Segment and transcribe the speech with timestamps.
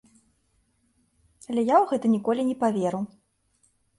[1.51, 3.01] Але я ў гэта ніколі не паверу.